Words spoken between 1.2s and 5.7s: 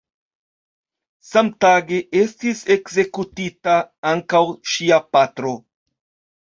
Samtage estis ekzekutita ankaŭ ŝia patro.